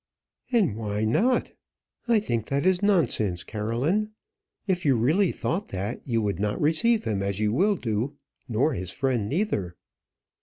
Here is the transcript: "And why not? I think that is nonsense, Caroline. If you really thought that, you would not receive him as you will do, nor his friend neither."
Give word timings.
"And 0.51 0.75
why 0.77 1.05
not? 1.05 1.51
I 2.07 2.19
think 2.19 2.47
that 2.47 2.65
is 2.65 2.81
nonsense, 2.81 3.43
Caroline. 3.43 4.09
If 4.65 4.83
you 4.83 4.95
really 4.97 5.31
thought 5.31 5.67
that, 5.67 6.01
you 6.07 6.23
would 6.23 6.39
not 6.39 6.59
receive 6.59 7.03
him 7.03 7.21
as 7.21 7.39
you 7.39 7.53
will 7.53 7.75
do, 7.75 8.15
nor 8.49 8.73
his 8.73 8.91
friend 8.91 9.29
neither." 9.29 9.75